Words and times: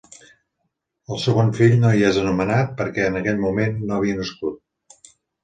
El 1.15 1.19
segon 1.23 1.51
fill 1.59 1.75
no 1.83 1.91
hi 1.97 2.01
és 2.07 2.17
anomenat 2.23 2.73
perquè 2.81 3.07
en 3.11 3.21
aquell 3.21 3.39
moment 3.45 3.79
no 3.93 4.01
havia 4.01 4.19
nascut. 4.25 5.07